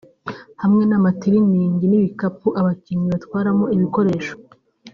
[0.61, 4.35] hamwe n’amatiliningi n’ibikapu abakinnyi batwaramo ibikoresho